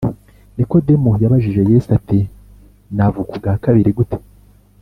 nikodemu 0.57 1.11
yabajije 1.21 1.61
yesu 1.71 1.89
ati 1.97 2.19
navuka 2.95 3.29
ubwa 3.35 3.53
kabiri 3.63 3.89
gute 3.97 4.17